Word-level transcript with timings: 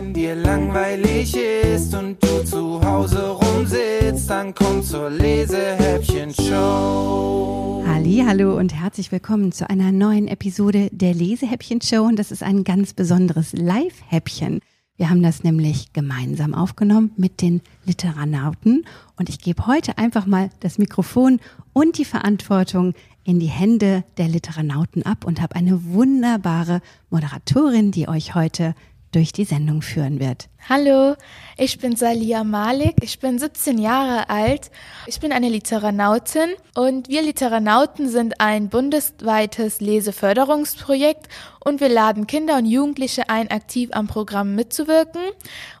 Wenn 0.00 0.14
dir 0.14 0.34
langweilig 0.34 1.36
ist 1.36 1.94
und 1.94 2.24
du 2.24 2.42
zu 2.42 2.82
Hause 2.82 3.32
rumsitzt, 3.32 4.30
dann 4.30 4.54
komm 4.54 4.82
zur 4.82 5.10
Lesehäppchen-Show. 5.10 7.84
Hallo 8.26 8.56
und 8.56 8.74
herzlich 8.74 9.12
willkommen 9.12 9.52
zu 9.52 9.68
einer 9.68 9.92
neuen 9.92 10.26
Episode 10.26 10.88
der 10.90 11.12
Lesehäppchen-Show. 11.12 12.02
Und 12.02 12.18
das 12.18 12.30
ist 12.30 12.42
ein 12.42 12.64
ganz 12.64 12.94
besonderes 12.94 13.52
Live-Häppchen. 13.52 14.60
Wir 14.96 15.10
haben 15.10 15.22
das 15.22 15.44
nämlich 15.44 15.92
gemeinsam 15.92 16.54
aufgenommen 16.54 17.12
mit 17.16 17.42
den 17.42 17.60
Literanauten. 17.84 18.86
Und 19.16 19.28
ich 19.28 19.38
gebe 19.38 19.66
heute 19.66 19.98
einfach 19.98 20.24
mal 20.24 20.48
das 20.60 20.78
Mikrofon 20.78 21.40
und 21.74 21.98
die 21.98 22.06
Verantwortung 22.06 22.94
in 23.24 23.38
die 23.38 23.48
Hände 23.48 24.04
der 24.16 24.28
Literanauten 24.28 25.04
ab 25.04 25.24
und 25.24 25.42
habe 25.42 25.56
eine 25.56 25.84
wunderbare 25.84 26.80
Moderatorin, 27.10 27.90
die 27.90 28.08
euch 28.08 28.34
heute 28.34 28.74
durch 29.12 29.32
die 29.32 29.44
Sendung 29.44 29.82
führen 29.82 30.20
wird. 30.20 30.48
Hallo, 30.68 31.16
ich 31.56 31.78
bin 31.78 31.96
Salia 31.96 32.44
Malik, 32.44 32.96
ich 33.02 33.18
bin 33.18 33.38
17 33.38 33.78
Jahre 33.78 34.28
alt, 34.28 34.70
ich 35.06 35.18
bin 35.18 35.32
eine 35.32 35.48
Literanautin 35.48 36.50
und 36.74 37.08
wir 37.08 37.22
Literanauten 37.22 38.08
sind 38.08 38.40
ein 38.40 38.68
bundesweites 38.68 39.80
Leseförderungsprojekt 39.80 41.28
und 41.64 41.80
wir 41.80 41.88
laden 41.88 42.26
Kinder 42.26 42.58
und 42.58 42.66
Jugendliche 42.66 43.28
ein, 43.28 43.50
aktiv 43.50 43.90
am 43.92 44.06
Programm 44.06 44.54
mitzuwirken 44.54 45.22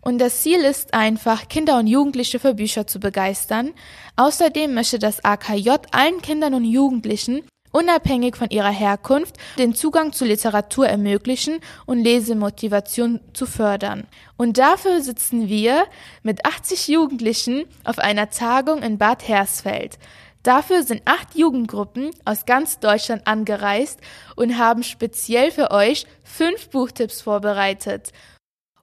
und 0.00 0.18
das 0.18 0.42
Ziel 0.42 0.60
ist 0.60 0.94
einfach, 0.94 1.48
Kinder 1.48 1.78
und 1.78 1.86
Jugendliche 1.86 2.40
für 2.40 2.54
Bücher 2.54 2.86
zu 2.86 2.98
begeistern. 2.98 3.70
Außerdem 4.16 4.74
möchte 4.74 4.98
das 4.98 5.24
AKJ 5.24 5.70
allen 5.92 6.20
Kindern 6.22 6.54
und 6.54 6.64
Jugendlichen 6.64 7.42
unabhängig 7.72 8.36
von 8.36 8.50
ihrer 8.50 8.70
Herkunft 8.70 9.36
den 9.58 9.74
Zugang 9.74 10.12
zu 10.12 10.24
Literatur 10.24 10.86
ermöglichen 10.86 11.60
und 11.86 12.02
Lesemotivation 12.02 13.20
zu 13.32 13.46
fördern. 13.46 14.06
Und 14.36 14.58
dafür 14.58 15.00
sitzen 15.00 15.48
wir 15.48 15.84
mit 16.22 16.44
80 16.44 16.88
Jugendlichen 16.88 17.64
auf 17.84 17.98
einer 17.98 18.30
Tagung 18.30 18.82
in 18.82 18.98
Bad 18.98 19.28
Hersfeld. 19.28 19.98
Dafür 20.42 20.82
sind 20.82 21.02
acht 21.04 21.34
Jugendgruppen 21.34 22.10
aus 22.24 22.46
ganz 22.46 22.78
Deutschland 22.78 23.26
angereist 23.26 24.00
und 24.36 24.56
haben 24.56 24.82
speziell 24.82 25.50
für 25.50 25.70
euch 25.70 26.06
fünf 26.24 26.70
Buchtipps 26.70 27.20
vorbereitet. 27.20 28.12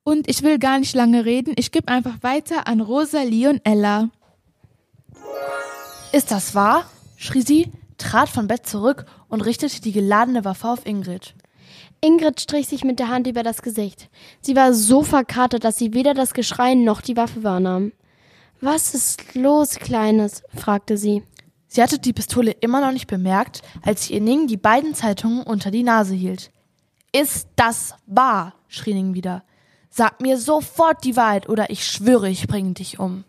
Und 0.04 0.30
ich 0.30 0.44
will 0.44 0.60
gar 0.60 0.80
nicht 0.80 0.96
lange 0.96 1.26
reden, 1.26 1.54
ich 1.58 1.72
gebe 1.72 1.88
einfach 1.88 2.22
weiter 2.22 2.68
an 2.68 2.80
Rosalie 2.80 3.50
und 3.50 3.62
Ella. 3.64 4.10
Ist 6.14 6.32
das 6.32 6.54
wahr? 6.56 6.90
schrie 7.18 7.42
sie 7.42 7.72
trat 7.98 8.30
vom 8.30 8.48
Bett 8.48 8.66
zurück 8.68 9.06
und 9.28 9.42
richtete 9.42 9.82
die 9.82 9.92
geladene 9.92 10.46
Waffe 10.46 10.68
auf 10.68 10.86
Ingrid. 10.86 11.36
Ingrid 12.02 12.40
strich 12.40 12.68
sich 12.68 12.84
mit 12.84 13.00
der 13.00 13.10
Hand 13.10 13.28
über 13.28 13.44
das 13.44 13.62
Gesicht. 13.62 14.10
Sie 14.42 14.56
war 14.56 14.74
so 14.74 15.04
verkatert, 15.04 15.64
dass 15.64 15.78
sie 15.78 15.94
weder 15.94 16.14
das 16.14 16.34
Geschrei 16.34 16.76
noch 16.76 17.02
die 17.02 17.18
Waffe 17.18 17.44
wahrnahm. 17.44 17.92
Was 18.62 18.94
ist 18.94 19.36
los, 19.36 19.76
Kleines? 19.76 20.44
fragte 20.56 20.98
sie. 20.98 21.24
Sie 21.68 21.82
hatte 21.82 22.00
die 22.00 22.14
Pistole 22.14 22.52
immer 22.52 22.82
noch 22.82 22.92
nicht 22.92 23.08
bemerkt, 23.08 23.62
als 23.84 24.06
sie 24.06 24.14
ihr 24.14 24.22
Ning 24.22 24.48
die 24.48 24.58
beiden 24.58 24.96
Zeitungen 24.96 25.44
unter 25.44 25.70
die 25.70 25.84
Nase 25.84 26.16
hielt. 26.16 26.52
Ist 27.12 27.50
das 27.56 27.94
wahr? 28.06 28.54
schrie 28.68 28.94
Ning 28.94 29.14
wieder. 29.14 29.44
Sag 29.90 30.22
mir 30.22 30.38
sofort 30.38 31.04
die 31.04 31.16
Wahrheit 31.16 31.50
oder 31.50 31.70
ich 31.70 31.86
schwöre, 31.86 32.30
ich 32.30 32.48
bringe 32.48 32.74
dich 32.74 33.00
um. 33.00 33.24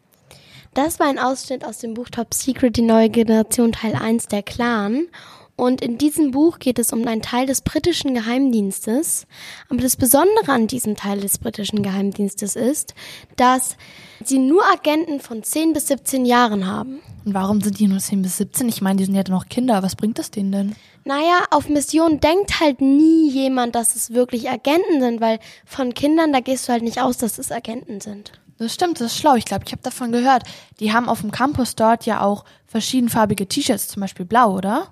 Das 0.79 1.01
war 1.01 1.09
ein 1.09 1.19
Ausschnitt 1.19 1.65
aus 1.65 1.79
dem 1.79 1.95
Buch 1.95 2.09
Top 2.09 2.33
Secret, 2.33 2.77
die 2.77 2.83
neue 2.83 3.11
Generation 3.11 3.73
Teil 3.73 3.97
1 3.97 4.29
der 4.29 4.45
Clan. 4.45 5.09
Und 5.57 5.81
in 5.81 5.98
diesem 5.98 6.31
Buch 6.31 6.61
geht 6.61 6.79
es 6.79 6.93
um 6.93 7.05
einen 7.05 7.21
Teil 7.21 7.47
des 7.47 7.62
britischen 7.62 8.15
Geheimdienstes. 8.15 9.27
Aber 9.69 9.81
das 9.81 9.97
Besondere 9.97 10.53
an 10.53 10.69
diesem 10.69 10.95
Teil 10.95 11.19
des 11.19 11.39
britischen 11.39 11.83
Geheimdienstes 11.83 12.55
ist, 12.55 12.95
dass 13.34 13.77
sie 14.23 14.39
nur 14.39 14.62
Agenten 14.73 15.19
von 15.19 15.43
10 15.43 15.73
bis 15.73 15.89
17 15.89 16.25
Jahren 16.25 16.69
haben. 16.69 17.01
Und 17.25 17.34
warum 17.34 17.61
sind 17.61 17.81
die 17.81 17.89
nur 17.89 17.99
10 17.99 18.23
bis 18.23 18.37
17? 18.37 18.69
Ich 18.69 18.81
meine, 18.81 18.99
die 18.99 19.05
sind 19.05 19.17
ja 19.17 19.25
noch 19.29 19.49
Kinder. 19.49 19.83
Was 19.83 19.97
bringt 19.97 20.21
das 20.21 20.31
denen 20.31 20.53
denn? 20.53 20.77
Naja, 21.05 21.41
auf 21.50 21.69
Mission 21.69 22.21
denkt 22.21 22.61
halt 22.61 22.81
nie 22.81 23.28
jemand, 23.28 23.75
dass 23.75 23.97
es 23.97 24.15
wirklich 24.15 24.49
Agenten 24.49 25.00
sind, 25.00 25.21
weil 25.21 25.41
von 25.65 25.93
Kindern, 25.93 26.33
da 26.33 26.38
gehst 26.38 26.69
du 26.69 26.72
halt 26.72 26.84
nicht 26.84 27.03
aus, 27.03 27.19
dass 27.19 27.37
es 27.38 27.50
Agenten 27.50 28.00
sind. 28.00 28.31
Das 28.58 28.74
stimmt, 28.74 29.00
das 29.00 29.12
ist 29.12 29.19
schlau. 29.19 29.34
Ich 29.34 29.44
glaube, 29.44 29.64
ich 29.66 29.72
habe 29.72 29.82
davon 29.82 30.10
gehört. 30.10 30.42
Die 30.80 30.92
haben 30.92 31.08
auf 31.08 31.20
dem 31.20 31.30
Campus 31.30 31.76
dort 31.76 32.06
ja 32.06 32.22
auch 32.22 32.44
verschiedenfarbige 32.66 33.46
T-Shirts, 33.46 33.88
zum 33.88 34.00
Beispiel 34.00 34.26
blau, 34.26 34.56
oder? 34.56 34.88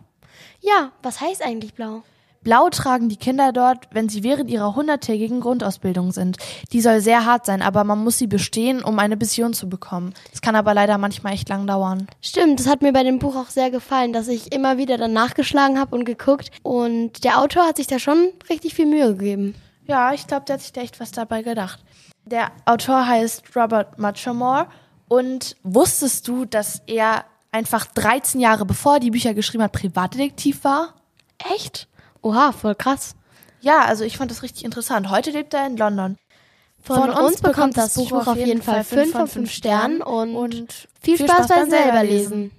Ja, 0.60 0.92
was 1.02 1.20
heißt 1.20 1.44
eigentlich 1.44 1.74
blau? 1.74 2.02
Blau 2.42 2.68
tragen 2.70 3.08
die 3.08 3.16
Kinder 3.16 3.52
dort, 3.52 3.88
wenn 3.90 4.08
sie 4.08 4.22
während 4.22 4.48
ihrer 4.50 4.76
hunderttägigen 4.76 5.40
Grundausbildung 5.40 6.12
sind. 6.12 6.36
Die 6.70 6.80
soll 6.80 7.00
sehr 7.00 7.24
hart 7.24 7.44
sein, 7.44 7.60
aber 7.60 7.82
man 7.82 8.04
muss 8.04 8.18
sie 8.18 8.28
bestehen, 8.28 8.84
um 8.84 9.00
eine 9.00 9.16
Mission 9.16 9.52
zu 9.52 9.68
bekommen. 9.68 10.14
Das 10.30 10.42
kann 10.42 10.54
aber 10.54 10.72
leider 10.72 10.96
manchmal 10.96 11.32
echt 11.32 11.48
lang 11.48 11.66
dauern. 11.66 12.06
Stimmt, 12.20 12.60
das 12.60 12.68
hat 12.68 12.82
mir 12.82 12.92
bei 12.92 13.02
dem 13.02 13.18
Buch 13.18 13.34
auch 13.34 13.48
sehr 13.48 13.72
gefallen, 13.72 14.12
dass 14.12 14.28
ich 14.28 14.52
immer 14.52 14.78
wieder 14.78 14.96
dann 14.96 15.12
nachgeschlagen 15.12 15.80
habe 15.80 15.96
und 15.96 16.04
geguckt. 16.04 16.52
Und 16.62 17.24
der 17.24 17.40
Autor 17.40 17.66
hat 17.66 17.78
sich 17.78 17.88
da 17.88 17.98
schon 17.98 18.28
richtig 18.48 18.76
viel 18.76 18.86
Mühe 18.86 19.16
gegeben. 19.16 19.56
Ja, 19.88 20.12
ich 20.12 20.28
glaube, 20.28 20.44
der 20.46 20.54
hat 20.54 20.62
sich 20.62 20.72
da 20.72 20.82
echt 20.82 21.00
was 21.00 21.10
dabei 21.10 21.42
gedacht. 21.42 21.80
Der 22.26 22.50
Autor 22.64 23.06
heißt 23.06 23.56
Robert 23.56 23.98
Muchamore. 23.98 24.66
Und 25.08 25.56
wusstest 25.62 26.26
du, 26.26 26.44
dass 26.44 26.82
er 26.86 27.24
einfach 27.52 27.86
13 27.86 28.40
Jahre 28.40 28.66
bevor 28.66 28.94
er 28.94 29.00
die 29.00 29.12
Bücher 29.12 29.34
geschrieben 29.34 29.62
hat, 29.62 29.72
Privatdetektiv 29.72 30.64
war? 30.64 30.94
Echt? 31.54 31.88
Oha, 32.22 32.50
voll 32.52 32.74
krass. 32.74 33.14
Ja, 33.60 33.84
also 33.84 34.04
ich 34.04 34.16
fand 34.16 34.30
das 34.32 34.42
richtig 34.42 34.64
interessant. 34.64 35.08
Heute 35.10 35.30
lebt 35.30 35.54
er 35.54 35.66
in 35.66 35.76
London. 35.76 36.16
Von, 36.82 36.96
Von 36.96 37.10
uns, 37.10 37.18
uns 37.18 37.40
bekommt 37.40 37.76
das 37.76 37.94
Buch 37.94 38.26
auf 38.26 38.36
jeden 38.36 38.62
Fall 38.62 38.84
5 38.84 39.12
von 39.12 39.28
5 39.28 39.50
Sternen 39.50 40.02
und, 40.02 40.34
und 40.36 40.88
viel 41.00 41.18
Spaß 41.18 41.48
beim 41.48 41.70
selber 41.70 42.02
lesen. 42.02 42.52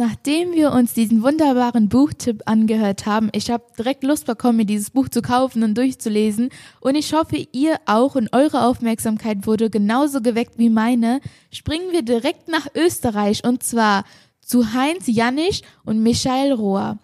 Nachdem 0.00 0.52
wir 0.52 0.70
uns 0.70 0.94
diesen 0.94 1.24
wunderbaren 1.24 1.88
Buchtipp 1.88 2.44
angehört 2.46 3.04
haben, 3.04 3.30
ich 3.32 3.50
habe 3.50 3.64
direkt 3.76 4.04
Lust 4.04 4.26
bekommen, 4.26 4.58
mir 4.58 4.64
dieses 4.64 4.90
Buch 4.90 5.08
zu 5.08 5.22
kaufen 5.22 5.64
und 5.64 5.76
durchzulesen. 5.76 6.50
Und 6.78 6.94
ich 6.94 7.12
hoffe, 7.12 7.48
ihr 7.50 7.80
auch 7.84 8.14
und 8.14 8.32
eure 8.32 8.64
Aufmerksamkeit 8.64 9.44
wurde 9.44 9.70
genauso 9.70 10.20
geweckt 10.20 10.56
wie 10.56 10.70
meine. 10.70 11.20
Springen 11.50 11.90
wir 11.90 12.02
direkt 12.02 12.46
nach 12.46 12.68
Österreich 12.76 13.42
und 13.44 13.64
zwar 13.64 14.04
zu 14.40 14.72
Heinz 14.72 15.08
Jannisch 15.08 15.62
und 15.84 16.00
Michael 16.00 16.52
Rohr. 16.52 16.98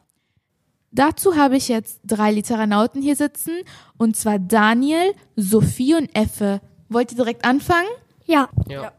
Dazu 0.92 1.34
habe 1.34 1.56
ich 1.56 1.66
jetzt 1.66 1.98
drei 2.04 2.30
Literanauten 2.30 3.02
hier 3.02 3.16
sitzen 3.16 3.54
und 3.96 4.16
zwar 4.16 4.38
Daniel, 4.38 5.14
Sophie 5.34 5.96
und 5.96 6.14
Effe. 6.14 6.60
Wollt 6.88 7.10
ihr 7.10 7.16
direkt 7.16 7.44
anfangen? 7.44 7.88
Ja. 8.24 8.50
ja. 8.68 8.92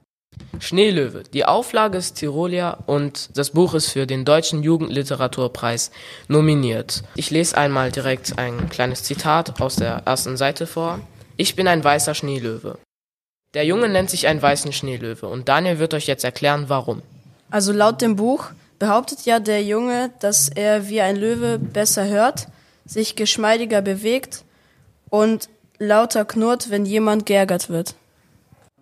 Schneelöwe. 0.59 1.23
Die 1.34 1.46
Auflage 1.46 1.97
ist 1.97 2.16
Tirolia 2.16 2.78
und 2.85 3.38
das 3.38 3.51
Buch 3.51 3.73
ist 3.73 3.91
für 3.91 4.07
den 4.07 4.25
Deutschen 4.25 4.63
Jugendliteraturpreis 4.63 5.91
nominiert. 6.28 7.03
Ich 7.16 7.29
lese 7.29 7.57
einmal 7.57 7.91
direkt 7.91 8.38
ein 8.38 8.69
kleines 8.69 9.03
Zitat 9.03 9.62
aus 9.62 9.75
der 9.75 10.03
ersten 10.06 10.38
Seite 10.38 10.68
vor. 10.68 11.00
Ich 11.38 11.56
bin 11.56 11.68
ein 11.68 11.84
weißer 11.84 12.16
Schneelöwe. 12.16 12.78
Der 13.53 13.66
Junge 13.66 13.90
nennt 13.90 14.09
sich 14.09 14.28
einen 14.28 14.41
weißen 14.41 14.74
Schneelöwe 14.74 15.28
und 15.28 15.47
Daniel 15.47 15.79
wird 15.79 15.94
euch 15.94 16.07
jetzt 16.07 16.24
erklären, 16.24 16.66
warum. 16.68 17.01
Also 17.51 17.72
laut 17.72 18.01
dem 18.01 18.16
Buch 18.16 18.51
behauptet 18.79 19.25
ja 19.25 19.40
der 19.40 19.63
Junge, 19.63 20.12
dass 20.19 20.50
er 20.50 20.90
wie 20.90 21.01
ein 21.01 21.16
Löwe 21.16 21.59
besser 21.59 22.07
hört, 22.07 22.47
sich 22.85 23.16
geschmeidiger 23.16 23.81
bewegt 23.81 24.44
und 25.09 25.50
lauter 25.78 26.25
knurrt, 26.25 26.69
wenn 26.69 26.85
jemand 26.85 27.25
geärgert 27.25 27.69
wird 27.69 27.95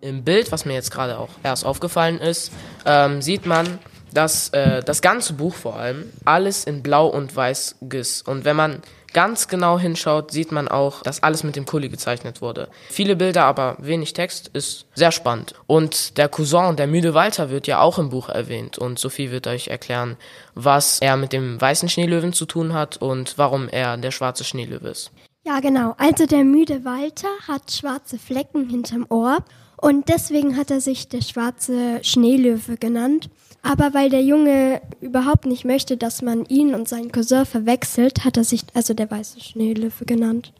im 0.04 0.22
Bild, 0.22 0.52
was 0.52 0.64
mir 0.66 0.74
jetzt 0.74 0.90
gerade 0.90 1.18
auch 1.18 1.30
erst 1.42 1.64
aufgefallen 1.64 2.20
ist, 2.20 2.52
ähm, 2.84 3.22
sieht 3.22 3.46
man, 3.46 3.78
dass 4.12 4.50
äh, 4.50 4.82
das 4.82 5.02
ganze 5.02 5.32
Buch 5.32 5.54
vor 5.54 5.76
allem 5.76 6.04
alles 6.24 6.64
in 6.64 6.82
Blau 6.82 7.08
und 7.08 7.34
Weiß 7.34 7.76
ist. 7.90 8.28
Und 8.28 8.44
wenn 8.44 8.54
man 8.54 8.82
ganz 9.12 9.48
genau 9.48 9.78
hinschaut, 9.78 10.30
sieht 10.30 10.52
man 10.52 10.68
auch, 10.68 11.02
dass 11.02 11.22
alles 11.22 11.42
mit 11.42 11.56
dem 11.56 11.64
Kuli 11.64 11.88
gezeichnet 11.88 12.42
wurde. 12.42 12.68
Viele 12.90 13.16
Bilder, 13.16 13.44
aber 13.44 13.76
wenig 13.78 14.12
Text, 14.12 14.48
ist 14.48 14.86
sehr 14.94 15.10
spannend. 15.10 15.54
Und 15.66 16.18
der 16.18 16.28
Cousin, 16.28 16.76
der 16.76 16.86
müde 16.86 17.14
Walter, 17.14 17.50
wird 17.50 17.66
ja 17.66 17.80
auch 17.80 17.98
im 17.98 18.10
Buch 18.10 18.28
erwähnt. 18.28 18.76
Und 18.76 18.98
Sophie 18.98 19.30
wird 19.30 19.46
euch 19.46 19.68
erklären, 19.68 20.16
was 20.54 20.98
er 21.00 21.16
mit 21.16 21.32
dem 21.32 21.60
weißen 21.60 21.88
Schneelöwen 21.88 22.32
zu 22.32 22.44
tun 22.44 22.74
hat 22.74 22.98
und 22.98 23.38
warum 23.38 23.68
er 23.68 23.96
der 23.96 24.10
schwarze 24.10 24.44
Schneelöwe 24.44 24.88
ist. 24.88 25.10
Ja, 25.46 25.60
genau. 25.60 25.94
Also 25.98 26.26
der 26.26 26.44
müde 26.44 26.84
Walter 26.84 27.28
hat 27.46 27.70
schwarze 27.70 28.18
Flecken 28.18 28.68
hinterm 28.68 29.06
Ohr 29.10 29.38
und 29.84 30.08
deswegen 30.08 30.56
hat 30.56 30.70
er 30.70 30.80
sich 30.80 31.08
der 31.08 31.20
schwarze 31.20 32.02
Schneelöwe 32.02 32.78
genannt. 32.78 33.28
Aber 33.62 33.92
weil 33.92 34.08
der 34.08 34.22
Junge 34.22 34.80
überhaupt 35.02 35.44
nicht 35.44 35.66
möchte, 35.66 35.98
dass 35.98 36.22
man 36.22 36.46
ihn 36.46 36.74
und 36.74 36.88
seinen 36.88 37.12
Cousin 37.12 37.44
verwechselt, 37.44 38.24
hat 38.24 38.38
er 38.38 38.44
sich 38.44 38.62
also 38.72 38.94
der 38.94 39.10
weiße 39.10 39.40
Schneelöwe 39.40 40.06
genannt. 40.06 40.54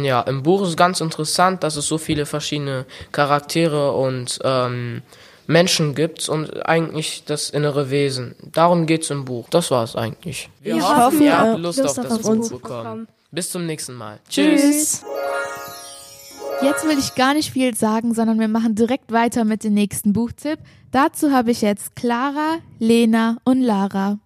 Ja, 0.00 0.20
im 0.20 0.44
Buch 0.44 0.62
ist 0.62 0.76
ganz 0.76 1.00
interessant, 1.00 1.64
dass 1.64 1.74
es 1.74 1.88
so 1.88 1.98
viele 1.98 2.24
verschiedene 2.24 2.86
Charaktere 3.10 3.94
und 3.94 4.38
ähm, 4.44 5.02
Menschen 5.48 5.96
gibt 5.96 6.28
und 6.28 6.64
eigentlich 6.64 7.24
das 7.26 7.50
innere 7.50 7.90
Wesen. 7.90 8.36
Darum 8.52 8.86
geht 8.86 9.02
es 9.02 9.10
im 9.10 9.24
Buch. 9.24 9.48
Das 9.50 9.72
war 9.72 9.82
es 9.82 9.96
eigentlich. 9.96 10.50
Wir, 10.62 10.76
Wir 10.76 11.04
hoffen, 11.04 11.20
ihr 11.20 11.36
habt 11.36 11.58
Lust, 11.58 11.80
auf 11.80 11.96
das 11.96 12.18
Buch 12.18 12.48
bekommen. 12.48 12.48
bekommen. 12.50 13.08
Bis 13.32 13.50
zum 13.50 13.66
nächsten 13.66 13.94
Mal. 13.94 14.20
Tschüss. 14.28 14.60
Tschüss. 14.60 15.04
Jetzt 16.60 16.84
will 16.84 16.98
ich 16.98 17.14
gar 17.14 17.34
nicht 17.34 17.52
viel 17.52 17.76
sagen, 17.76 18.14
sondern 18.14 18.40
wir 18.40 18.48
machen 18.48 18.74
direkt 18.74 19.12
weiter 19.12 19.44
mit 19.44 19.62
dem 19.62 19.74
nächsten 19.74 20.12
Buchtipp. 20.12 20.58
Dazu 20.90 21.30
habe 21.30 21.52
ich 21.52 21.62
jetzt 21.62 21.94
Clara, 21.94 22.56
Lena 22.80 23.36
und 23.44 23.60
Lara. 23.60 24.18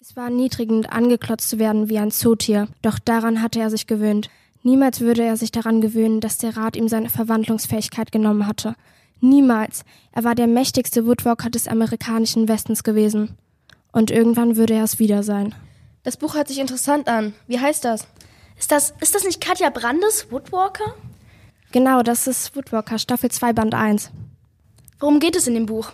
Es 0.00 0.14
war 0.14 0.24
erniedrigend, 0.24 0.92
angeklotzt 0.92 1.48
zu 1.48 1.58
werden 1.58 1.88
wie 1.88 1.98
ein 1.98 2.12
Zootier, 2.12 2.68
doch 2.80 3.00
daran 3.00 3.42
hatte 3.42 3.58
er 3.58 3.70
sich 3.70 3.88
gewöhnt. 3.88 4.30
Niemals 4.62 5.00
würde 5.00 5.24
er 5.24 5.36
sich 5.36 5.50
daran 5.50 5.80
gewöhnen, 5.80 6.20
dass 6.20 6.38
der 6.38 6.56
Rat 6.56 6.76
ihm 6.76 6.86
seine 6.86 7.08
Verwandlungsfähigkeit 7.08 8.12
genommen 8.12 8.46
hatte. 8.46 8.76
Niemals. 9.20 9.84
Er 10.12 10.22
war 10.22 10.36
der 10.36 10.46
mächtigste 10.46 11.06
Woodwalker 11.06 11.50
des 11.50 11.66
amerikanischen 11.66 12.46
Westens 12.46 12.84
gewesen. 12.84 13.36
Und 13.90 14.12
irgendwann 14.12 14.56
würde 14.56 14.74
er 14.74 14.84
es 14.84 15.00
wieder 15.00 15.24
sein. 15.24 15.54
Das 16.04 16.16
Buch 16.16 16.36
hört 16.36 16.46
sich 16.46 16.60
interessant 16.60 17.08
an. 17.08 17.34
Wie 17.48 17.58
heißt 17.58 17.84
das? 17.84 18.06
Ist 18.56 18.70
das, 18.70 18.94
ist 19.00 19.14
das 19.14 19.24
nicht 19.24 19.40
Katja 19.40 19.70
Brandes, 19.70 20.28
Woodwalker? 20.30 20.94
Genau, 21.72 22.02
das 22.02 22.26
ist 22.26 22.54
Woodwalker, 22.54 22.98
Staffel 22.98 23.30
2, 23.30 23.54
Band 23.54 23.74
1. 23.74 24.10
Worum 25.00 25.20
geht 25.20 25.36
es 25.36 25.46
in 25.46 25.54
dem 25.54 25.64
Buch? 25.64 25.90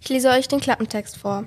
Ich 0.00 0.08
lese 0.08 0.28
euch 0.28 0.48
den 0.48 0.58
Klappentext 0.58 1.16
vor. 1.16 1.44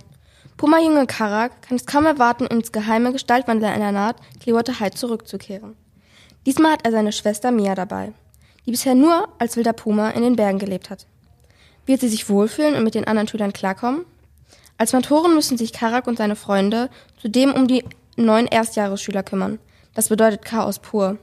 Puma-Junge 0.55 1.05
Karak 1.05 1.63
kann 1.63 1.75
es 1.75 1.85
kaum 1.85 2.05
erwarten, 2.05 2.45
ins 2.45 2.71
geheime 2.71 3.11
Gestaltwandler 3.11 3.73
in 3.73 3.81
der 3.81 3.91
Naht 3.91 4.15
Clearwater 4.39 4.79
High 4.79 4.93
zurückzukehren. 4.93 5.75
Diesmal 6.45 6.71
hat 6.71 6.85
er 6.85 6.93
seine 6.93 7.11
Schwester 7.11 7.51
Mia 7.51 7.75
dabei, 7.75 8.13
die 8.65 8.71
bisher 8.71 8.95
nur 8.95 9.27
als 9.37 9.57
wilder 9.57 9.73
Puma 9.73 10.11
in 10.11 10.21
den 10.21 10.37
Bergen 10.37 10.59
gelebt 10.59 10.89
hat. 10.89 11.05
Wird 11.85 11.99
sie 11.99 12.07
sich 12.07 12.29
wohlfühlen 12.29 12.75
und 12.75 12.85
mit 12.85 12.95
den 12.95 13.05
anderen 13.05 13.27
Schülern 13.27 13.51
klarkommen? 13.51 14.05
Als 14.77 14.93
Mentoren 14.93 15.33
müssen 15.33 15.57
sich 15.57 15.73
Karak 15.73 16.07
und 16.07 16.17
seine 16.17 16.37
Freunde 16.37 16.89
zudem 17.21 17.51
um 17.51 17.67
die 17.67 17.83
neuen 18.15 18.47
Erstjahresschüler 18.47 19.23
kümmern. 19.23 19.59
Das 19.93 20.07
bedeutet 20.07 20.45
Chaos 20.45 20.79
pur. 20.79 21.17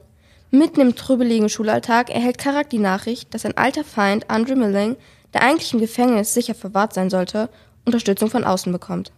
Mitten 0.53 0.81
im 0.81 0.95
trübeligen 0.95 1.47
Schulalltag 1.47 2.09
erhält 2.09 2.37
Karak 2.37 2.69
die 2.69 2.77
Nachricht, 2.77 3.33
dass 3.33 3.43
sein 3.43 3.55
alter 3.55 3.85
Feind 3.85 4.29
Andrew 4.29 4.57
Milling, 4.57 4.97
der 5.33 5.43
eigentlich 5.43 5.73
im 5.73 5.79
Gefängnis 5.79 6.33
sicher 6.33 6.53
verwahrt 6.53 6.93
sein 6.93 7.09
sollte, 7.09 7.49
Unterstützung 7.85 8.29
von 8.29 8.43
außen 8.43 8.69
bekommt. 8.71 9.13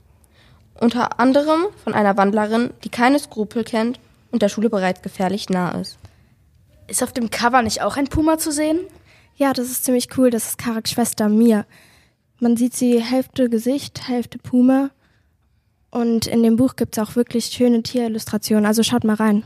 Unter 0.80 1.20
anderem 1.20 1.66
von 1.84 1.96
einer 1.96 2.18
Wandlerin, 2.18 2.70
die 2.84 2.90
keine 2.90 3.18
Skrupel 3.18 3.64
kennt 3.64 4.00
und 4.32 4.44
der 4.44 4.50
Schule 4.50 4.70
bereits 4.70 5.02
gefährlich 5.02 5.50
nah 5.50 5.72
ist. 5.72 5.98
Ist 6.88 7.02
auf 7.02 7.14
dem 7.14 7.32
Cover 7.32 7.64
nicht 7.64 7.82
auch 7.82 7.98
ein 7.98 8.08
Puma 8.08 8.38
zu 8.38 8.52
sehen? 8.52 8.80
Ja, 9.36 9.54
das 9.54 9.72
ist 9.72 9.86
ziemlich 9.86 10.10
cool. 10.18 10.30
Das 10.30 10.50
ist 10.50 10.58
Karaks 10.60 10.92
Schwester 10.92 11.30
Mia. 11.30 11.66
Man 12.40 12.58
sieht 12.58 12.76
sie 12.76 13.02
Hälfte 13.02 13.50
Gesicht, 13.50 14.08
Hälfte 14.08 14.38
Puma. 14.38 14.92
Und 15.90 16.28
in 16.28 16.44
dem 16.44 16.58
Buch 16.58 16.76
gibt 16.76 16.96
es 16.96 17.04
auch 17.04 17.16
wirklich 17.16 17.46
schöne 17.46 17.82
Tierillustrationen. 17.82 18.66
Also 18.66 18.84
schaut 18.84 19.04
mal 19.04 19.16
rein. 19.16 19.44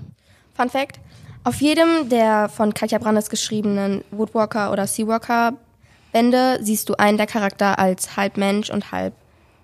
Fun 0.56 0.70
Fact: 0.70 1.00
Auf 1.48 1.62
jedem 1.62 2.10
der 2.10 2.50
von 2.50 2.74
Katja 2.74 2.98
Brandes 2.98 3.30
geschriebenen 3.30 4.04
Woodwalker 4.12 4.70
oder 4.70 4.86
Seawalker 4.86 5.54
Bände 6.12 6.60
siehst 6.62 6.90
du 6.90 6.96
einen 6.96 7.16
der 7.18 7.26
Charakter 7.26 7.80
als 7.80 8.18
halb 8.18 8.36
Mensch 8.36 8.70
und 8.70 8.92
halb 8.92 9.14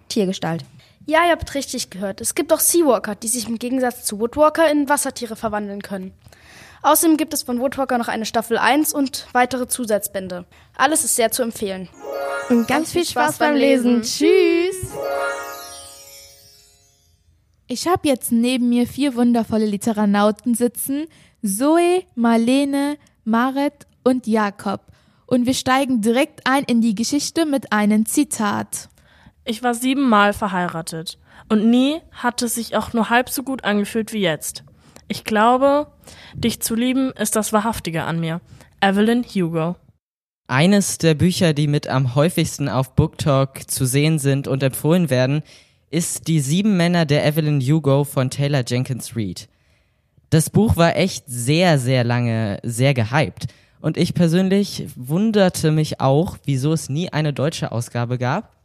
Tiergestalt. 0.08 0.64
Ja, 1.08 1.26
ihr 1.26 1.32
habt 1.32 1.54
richtig 1.54 1.90
gehört. 1.90 2.22
Es 2.22 2.36
gibt 2.36 2.54
auch 2.54 2.62
Seawalker, 2.62 3.16
die 3.16 3.28
sich 3.28 3.50
im 3.50 3.60
Gegensatz 3.60 4.06
zu 4.06 4.18
Woodwalker 4.22 4.72
in 4.72 4.88
Wassertiere 4.88 5.36
verwandeln 5.36 5.82
können. 5.82 6.14
Außerdem 6.84 7.18
gibt 7.18 7.34
es 7.34 7.44
von 7.44 7.60
Woodwalker 7.60 7.98
noch 7.98 8.08
eine 8.08 8.26
Staffel 8.26 8.58
1 8.58 8.94
und 8.94 9.28
weitere 9.34 9.68
Zusatzbände. 9.68 10.46
Alles 10.78 11.04
ist 11.04 11.18
sehr 11.18 11.32
zu 11.34 11.44
empfehlen. 11.44 11.90
Und 12.48 12.66
ganz 12.66 12.94
viel 12.94 13.04
Spaß 13.04 13.40
beim 13.40 13.56
Lesen. 13.56 14.04
Tschüss! 14.04 14.94
Ich 17.74 17.88
habe 17.88 18.08
jetzt 18.08 18.32
neben 18.32 18.70
mir 18.70 18.86
vier 18.86 19.16
wundervolle 19.16 19.66
Literanauten 19.66 20.54
sitzen. 20.54 21.08
Zoe, 21.42 22.04
Marlene, 22.14 23.00
Maret 23.24 23.88
und 24.04 24.28
Jakob. 24.28 24.82
Und 25.26 25.48
wir 25.48 25.56
steigen 25.56 26.00
direkt 26.00 26.46
ein 26.46 26.66
in 26.66 26.82
die 26.82 26.94
Geschichte 26.94 27.48
mit 27.48 27.74
einem 27.74 28.06
Zitat. 28.06 28.90
Ich 29.44 29.64
war 29.64 29.74
siebenmal 29.74 30.34
verheiratet. 30.34 31.18
Und 31.50 31.68
nie 31.68 32.00
hat 32.12 32.44
es 32.44 32.54
sich 32.54 32.76
auch 32.76 32.94
nur 32.94 33.10
halb 33.10 33.30
so 33.30 33.42
gut 33.42 33.64
angefühlt 33.64 34.14
wie 34.14 34.22
jetzt. 34.22 34.64
Ich 35.08 35.24
glaube, 35.24 35.88
dich 36.36 36.60
zu 36.60 36.76
lieben 36.76 37.12
ist 37.14 37.36
das 37.36 37.54
Wahrhaftige 37.54 38.04
an 38.04 38.20
mir. 38.20 38.40
Evelyn 38.82 39.24
Hugo. 39.24 39.78
Eines 40.46 41.00
der 41.00 41.16
Bücher, 41.16 41.54
die 41.54 41.66
mit 41.66 41.88
am 41.88 42.14
häufigsten 42.14 42.70
auf 42.70 42.94
BookTalk 42.94 43.68
zu 43.68 43.86
sehen 43.88 44.20
sind 44.20 44.48
und 44.48 44.62
empfohlen 44.62 45.10
werden, 45.10 45.42
ist 45.94 46.28
Die 46.28 46.40
sieben 46.40 46.76
Männer 46.76 47.06
der 47.06 47.24
Evelyn 47.24 47.62
Hugo 47.62 48.04
von 48.04 48.32
Taylor 48.32 48.64
Jenkins 48.66 49.16
Reid. 49.16 49.48
Das 50.32 50.50
Buch 50.50 50.76
war 50.76 50.96
echt 50.96 51.26
sehr, 51.28 51.78
sehr 51.78 52.04
lange 52.04 52.58
sehr 52.64 52.96
gehypt. 52.96 53.46
Und 53.80 53.98
ich 53.98 54.16
persönlich 54.16 54.88
wunderte 54.96 55.70
mich 55.70 56.02
auch, 56.02 56.38
wieso 56.46 56.74
es 56.74 56.90
nie 56.90 57.10
eine 57.10 57.32
deutsche 57.32 57.72
Ausgabe 57.72 58.18
gab. 58.18 58.56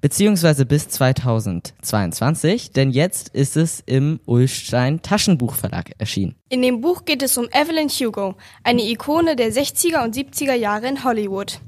Beziehungsweise 0.00 0.66
bis 0.66 0.88
2022, 0.88 2.72
denn 2.72 2.90
jetzt 2.90 3.28
ist 3.28 3.56
es 3.56 3.80
im 3.86 4.18
Ullstein 4.26 5.02
Taschenbuchverlag 5.02 5.92
erschienen. 5.98 6.34
In 6.48 6.62
dem 6.62 6.80
Buch 6.80 7.04
geht 7.04 7.22
es 7.22 7.38
um 7.38 7.46
Evelyn 7.52 7.88
Hugo, 7.88 8.34
eine 8.64 8.82
Ikone 8.82 9.36
der 9.36 9.52
60er 9.52 10.02
und 10.02 10.16
70er 10.16 10.54
Jahre 10.54 10.88
in 10.88 11.04
Hollywood. 11.04 11.60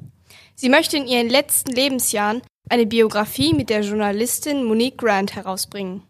Sie 0.56 0.68
möchte 0.68 0.96
in 0.96 1.06
ihren 1.06 1.28
letzten 1.28 1.70
Lebensjahren 1.70 2.42
eine 2.68 2.86
Biografie 2.86 3.54
mit 3.54 3.70
der 3.70 3.82
Journalistin 3.82 4.64
Monique 4.64 4.98
Grant 4.98 5.34
herausbringen. 5.34 6.02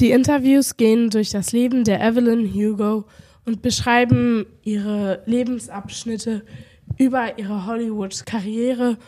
Die 0.00 0.10
Interviews 0.10 0.76
gehen 0.76 1.10
durch 1.10 1.30
das 1.30 1.52
Leben 1.52 1.84
der 1.84 2.00
Evelyn 2.00 2.52
Hugo 2.52 3.04
und 3.44 3.62
beschreiben 3.62 4.46
ihre 4.62 5.22
Lebensabschnitte 5.26 6.44
über 6.98 7.38
ihre 7.38 7.66
Hollywood-Karriere 7.66 8.98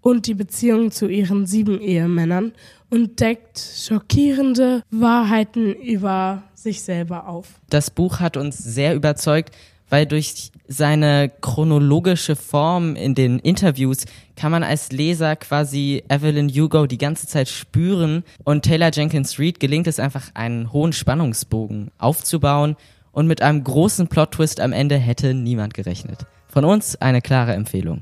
und 0.00 0.26
die 0.26 0.34
Beziehung 0.34 0.90
zu 0.90 1.08
ihren 1.08 1.46
sieben 1.46 1.80
Ehemännern 1.80 2.52
und 2.90 3.20
deckt 3.20 3.58
schockierende 3.58 4.82
Wahrheiten 4.90 5.74
über 5.74 6.42
sich 6.54 6.82
selber 6.82 7.28
auf. 7.28 7.60
Das 7.70 7.90
Buch 7.90 8.20
hat 8.20 8.36
uns 8.36 8.58
sehr 8.58 8.94
überzeugt, 8.94 9.54
weil 9.92 10.06
durch 10.06 10.52
seine 10.68 11.30
chronologische 11.42 12.34
Form 12.34 12.96
in 12.96 13.14
den 13.14 13.38
Interviews 13.38 14.06
kann 14.36 14.50
man 14.50 14.62
als 14.62 14.90
Leser 14.90 15.36
quasi 15.36 16.02
Evelyn 16.08 16.48
Hugo 16.48 16.86
die 16.86 16.96
ganze 16.96 17.26
Zeit 17.26 17.50
spüren 17.50 18.24
und 18.42 18.64
Taylor 18.64 18.90
Jenkins 18.90 19.38
Reid 19.38 19.60
gelingt 19.60 19.86
es 19.86 20.00
einfach 20.00 20.30
einen 20.32 20.72
hohen 20.72 20.94
Spannungsbogen 20.94 21.90
aufzubauen 21.98 22.76
und 23.12 23.26
mit 23.26 23.42
einem 23.42 23.62
großen 23.62 24.08
Plot-Twist 24.08 24.60
am 24.60 24.72
Ende 24.72 24.96
hätte 24.96 25.34
niemand 25.34 25.74
gerechnet. 25.74 26.24
Von 26.48 26.64
uns 26.64 26.96
eine 26.96 27.20
klare 27.20 27.52
Empfehlung. 27.52 28.00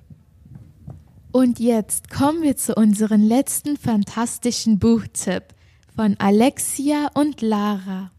Und 1.33 1.59
jetzt 1.59 2.09
kommen 2.09 2.45
wir 2.45 2.57
zu 2.57 2.77
unserem 2.77 3.27
letzten 3.27 3.77
fantastischen 3.77 4.79
Buchtipp 4.79 5.43
von 5.97 6.15
Alexia 6.21 7.11
und 7.15 7.43
Lara. 7.43 8.13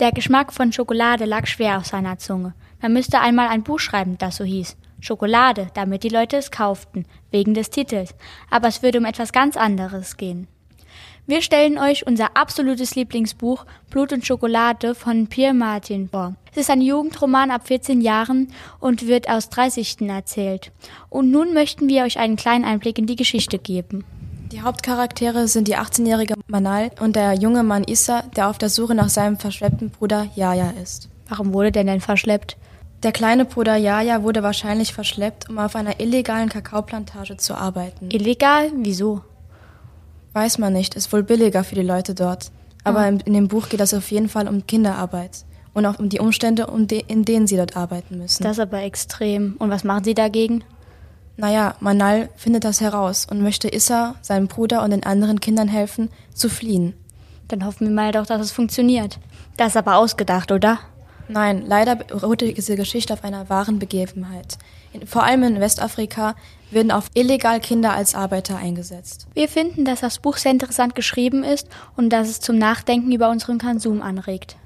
Der 0.00 0.10
Geschmack 0.10 0.52
von 0.52 0.72
Schokolade 0.72 1.24
lag 1.26 1.46
schwer 1.46 1.78
auf 1.78 1.86
seiner 1.86 2.18
Zunge. 2.18 2.54
Man 2.82 2.92
müsste 2.92 3.20
einmal 3.20 3.48
ein 3.48 3.62
Buch 3.62 3.78
schreiben, 3.78 4.18
das 4.18 4.36
so 4.36 4.44
hieß. 4.44 4.76
Schokolade, 5.00 5.68
damit 5.74 6.02
die 6.02 6.08
Leute 6.08 6.36
es 6.36 6.50
kauften, 6.50 7.06
wegen 7.30 7.54
des 7.54 7.70
Titels. 7.70 8.14
Aber 8.50 8.68
es 8.68 8.82
würde 8.82 8.98
um 8.98 9.04
etwas 9.04 9.32
ganz 9.32 9.56
anderes 9.56 10.16
gehen. 10.16 10.48
Wir 11.24 11.40
stellen 11.40 11.78
euch 11.78 12.04
unser 12.06 12.36
absolutes 12.36 12.96
Lieblingsbuch 12.96 13.64
Blut 13.90 14.12
und 14.12 14.26
Schokolade 14.26 14.96
von 14.96 15.28
Pierre 15.28 15.54
Martin 15.54 16.08
vor. 16.08 16.34
Es 16.50 16.58
ist 16.58 16.70
ein 16.70 16.80
Jugendroman 16.80 17.52
ab 17.52 17.68
14 17.68 18.00
Jahren 18.00 18.48
und 18.80 19.06
wird 19.06 19.28
aus 19.30 19.48
drei 19.48 19.70
Sichten 19.70 20.08
erzählt. 20.08 20.72
Und 21.08 21.30
nun 21.30 21.54
möchten 21.54 21.88
wir 21.88 22.02
euch 22.02 22.18
einen 22.18 22.34
kleinen 22.34 22.64
Einblick 22.64 22.98
in 22.98 23.06
die 23.06 23.16
Geschichte 23.16 23.60
geben. 23.60 24.04
Die 24.50 24.62
Hauptcharaktere 24.62 25.46
sind 25.46 25.68
die 25.68 25.78
18-jährige 25.78 26.34
Manal 26.48 26.90
und 27.00 27.14
der 27.14 27.34
junge 27.34 27.62
Mann 27.62 27.84
Issa, 27.84 28.22
der 28.36 28.50
auf 28.50 28.58
der 28.58 28.68
Suche 28.68 28.96
nach 28.96 29.08
seinem 29.08 29.38
verschleppten 29.38 29.90
Bruder 29.90 30.26
Yaya 30.34 30.74
ist. 30.82 31.08
Warum 31.28 31.54
wurde 31.54 31.72
der 31.72 31.84
denn 31.84 32.00
verschleppt? 32.00 32.56
Der 33.02 33.12
kleine 33.12 33.44
Bruder 33.44 33.76
Yaya 33.76 34.22
wurde 34.22 34.42
wahrscheinlich 34.42 34.92
verschleppt, 34.94 35.48
um 35.48 35.58
auf 35.58 35.74
einer 35.74 35.98
illegalen 36.00 36.48
Kakaoplantage 36.48 37.36
zu 37.36 37.54
arbeiten. 37.54 38.10
Illegal? 38.10 38.70
Wieso? 38.76 39.22
Weiß 40.34 40.58
man 40.58 40.72
nicht, 40.72 40.94
ist 40.94 41.12
wohl 41.12 41.22
billiger 41.24 41.64
für 41.64 41.74
die 41.74 41.82
Leute 41.82 42.14
dort. 42.14 42.50
Aber 42.84 43.00
Ah. 43.00 43.08
in, 43.08 43.20
in 43.20 43.32
dem 43.34 43.48
Buch 43.48 43.68
geht 43.68 43.80
es 43.80 43.92
auf 43.94 44.10
jeden 44.10 44.28
Fall 44.28 44.48
um 44.48 44.66
Kinderarbeit 44.66 45.44
und 45.74 45.84
auch 45.86 45.98
um 45.98 46.08
die 46.08 46.20
Umstände, 46.20 46.68
um 46.68 46.86
de, 46.86 47.02
in 47.06 47.24
denen 47.24 47.46
sie 47.46 47.56
dort 47.56 47.76
arbeiten 47.76 48.18
müssen. 48.18 48.42
Das 48.44 48.52
ist 48.52 48.60
aber 48.60 48.82
extrem. 48.82 49.56
Und 49.58 49.70
was 49.70 49.84
machen 49.84 50.04
sie 50.04 50.14
dagegen? 50.14 50.62
Naja, 51.36 51.74
Manal 51.80 52.28
findet 52.36 52.64
das 52.64 52.80
heraus 52.80 53.26
und 53.28 53.42
möchte 53.42 53.72
Issa, 53.72 54.14
seinem 54.22 54.46
Bruder 54.48 54.82
und 54.84 54.90
den 54.90 55.02
anderen 55.04 55.40
Kindern 55.40 55.68
helfen, 55.68 56.08
zu 56.34 56.48
fliehen. 56.48 56.94
Dann 57.48 57.64
hoffen 57.64 57.88
wir 57.88 57.94
mal 57.94 58.12
doch, 58.12 58.26
dass 58.26 58.40
es 58.40 58.52
funktioniert. 58.52 59.18
Das 59.56 59.68
ist 59.68 59.76
aber 59.76 59.96
ausgedacht, 59.96 60.52
oder? 60.52 60.78
Nein, 61.28 61.64
leider 61.66 61.96
beruht 61.96 62.40
diese 62.40 62.76
Geschichte 62.76 63.12
auf 63.12 63.24
einer 63.24 63.48
wahren 63.48 63.78
Begebenheit. 63.78 64.58
In, 64.92 65.06
vor 65.06 65.22
allem 65.22 65.42
in 65.44 65.60
Westafrika 65.60 66.34
werden 66.70 66.90
auch 66.90 67.04
illegal 67.14 67.60
Kinder 67.60 67.92
als 67.92 68.14
Arbeiter 68.14 68.56
eingesetzt. 68.56 69.26
Wir 69.34 69.48
finden, 69.48 69.84
dass 69.84 70.00
das 70.00 70.18
Buch 70.18 70.36
sehr 70.36 70.52
interessant 70.52 70.94
geschrieben 70.94 71.44
ist 71.44 71.68
und 71.96 72.10
dass 72.10 72.28
es 72.28 72.40
zum 72.40 72.58
Nachdenken 72.58 73.12
über 73.12 73.30
unseren 73.30 73.58
Konsum 73.58 74.02
anregt. 74.02 74.56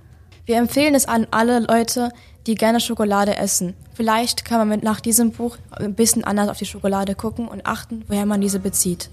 Wir 0.44 0.58
empfehlen 0.58 0.94
es 0.94 1.06
an 1.06 1.26
alle 1.30 1.58
Leute, 1.60 2.12
die 2.46 2.54
gerne 2.54 2.80
Schokolade 2.80 3.36
essen. 3.36 3.74
Vielleicht 3.94 4.44
kann 4.44 4.58
man 4.58 4.68
mit, 4.68 4.82
nach 4.84 5.00
diesem 5.00 5.32
Buch 5.32 5.56
ein 5.72 5.94
bisschen 5.94 6.22
anders 6.22 6.48
auf 6.48 6.58
die 6.58 6.66
Schokolade 6.66 7.16
gucken 7.16 7.48
und 7.48 7.66
achten, 7.66 8.04
woher 8.06 8.26
man 8.26 8.40
diese 8.40 8.60
bezieht. 8.60 9.10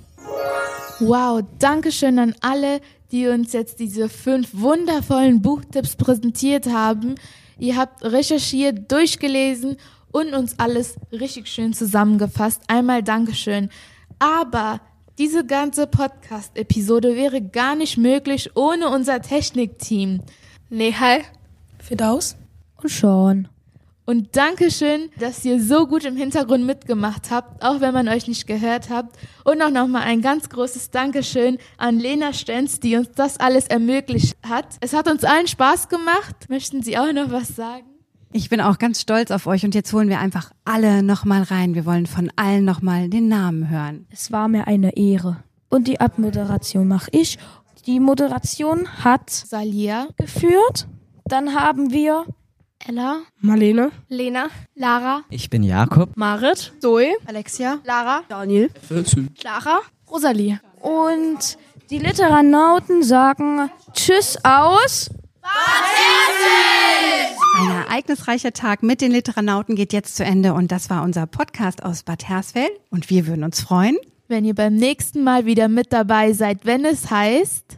Wow, 0.99 1.43
danke 1.59 1.91
schön 1.91 2.19
an 2.19 2.35
alle, 2.41 2.79
die 3.11 3.27
uns 3.27 3.53
jetzt 3.53 3.79
diese 3.79 4.09
fünf 4.09 4.49
wundervollen 4.53 5.41
Buchtipps 5.41 5.95
präsentiert 5.95 6.67
haben. 6.67 7.15
Ihr 7.59 7.77
habt 7.77 8.03
recherchiert, 8.03 8.91
durchgelesen 8.91 9.77
und 10.11 10.33
uns 10.33 10.57
alles 10.59 10.95
richtig 11.11 11.47
schön 11.47 11.73
zusammengefasst. 11.73 12.61
Einmal 12.67 13.03
Dankeschön. 13.03 13.69
Aber 14.19 14.79
diese 15.17 15.45
ganze 15.45 15.87
Podcast-Episode 15.87 17.15
wäre 17.15 17.41
gar 17.41 17.75
nicht 17.75 17.97
möglich 17.97 18.55
ohne 18.55 18.89
unser 18.89 19.21
Technikteam. 19.21 20.21
Nehal, 20.69 21.21
Fidaus 21.79 22.35
und 22.81 22.89
Sean. 22.89 23.47
Und 24.05 24.36
Dankeschön, 24.36 25.10
dass 25.17 25.45
ihr 25.45 25.63
so 25.63 25.88
gut 25.88 26.03
im 26.03 26.17
Hintergrund 26.17 26.65
mitgemacht 26.65 27.31
habt, 27.31 27.63
auch 27.63 27.79
wenn 27.79 27.93
man 27.93 28.10
euch 28.10 28.27
nicht 28.27 28.48
gehört 28.48 28.89
habt. 28.89 29.17
Und 29.45 29.62
auch 29.62 29.69
nochmal 29.69 30.01
ein 30.01 30.22
ganz 30.22 30.50
großes 30.50 30.91
Dankeschön 30.91 31.57
an 31.77 32.00
Lena 32.00 32.33
Stenz, 32.33 32.81
die 32.81 32.98
uns 32.98 33.12
das 33.15 33.39
alles 33.39 33.67
ermöglicht 33.67 34.36
hat. 34.45 34.65
Es 34.81 34.93
hat 34.93 35.10
uns 35.10 35.24
allen 35.24 35.48
Spaß 35.48 35.88
gemacht. 35.88 36.50
Möchten 36.50 36.83
Sie 36.83 36.98
auch 36.98 37.13
noch 37.13 37.31
was 37.31 37.55
sagen? 37.55 37.86
Ich 38.33 38.50
bin 38.50 38.60
auch 38.60 38.77
ganz 38.77 39.00
stolz 39.00 39.31
auf 39.31 39.48
euch 39.48 39.63
und 39.63 39.74
jetzt 39.74 39.93
holen 39.93 40.10
wir 40.10 40.19
einfach 40.19 40.51
alle 40.65 41.01
nochmal 41.01 41.43
rein. 41.43 41.74
Wir 41.74 41.86
wollen 41.86 42.07
von 42.07 42.29
allen 42.36 42.65
nochmal 42.65 43.07
den 43.07 43.29
Namen 43.29 43.69
hören. 43.69 44.05
Es 44.12 44.33
war 44.33 44.50
mir 44.50 44.67
eine 44.67 44.98
Ehre. 44.98 45.38
Und 45.69 45.88
die 45.88 46.01
Abmoderation 46.01 46.88
mache 46.89 47.10
ich. 47.13 47.38
Die 47.86 48.01
Moderation 48.01 48.88
hat 49.03 49.29
Salia 49.29 50.07
geführt. 50.17 50.88
Dann 51.25 51.55
haben 51.55 51.91
wir 51.91 52.25
Ella, 52.85 53.21
Marlene, 53.39 53.91
Lena, 54.09 54.49
Lara, 54.75 55.23
Ich 55.29 55.49
bin 55.49 55.63
Jakob. 55.63 56.17
Marit, 56.17 56.73
Zoe, 56.81 57.13
Alexia, 57.25 57.79
Lara, 57.85 58.23
Daniel, 58.27 58.69
Clara, 59.39 59.79
Rosalie. 60.11 60.59
und 60.81 61.57
die 61.89 61.99
Literanauten 61.99 63.03
sagen 63.03 63.69
Tschüss 63.93 64.37
aus. 64.43 65.09
Ein 67.57 67.69
ereignisreicher 67.87 68.51
Tag 68.51 68.83
mit 68.83 68.99
den 68.99 69.11
Literanauten 69.11 69.75
geht 69.75 69.93
jetzt 69.93 70.15
zu 70.17 70.25
Ende 70.25 70.53
und 70.53 70.71
das 70.71 70.89
war 70.89 71.03
unser 71.03 71.25
Podcast 71.25 71.83
aus 71.83 72.03
Bad 72.03 72.27
Hersfeld. 72.27 72.71
Und 72.89 73.09
wir 73.09 73.27
würden 73.27 73.43
uns 73.45 73.61
freuen, 73.61 73.97
Wenn 74.27 74.43
ihr 74.45 74.55
beim 74.55 74.75
nächsten 74.75 75.23
Mal 75.23 75.45
wieder 75.45 75.67
mit 75.69 75.93
dabei 75.93 76.33
seid, 76.33 76.65
wenn 76.65 76.83
es 76.85 77.09
heißt... 77.09 77.77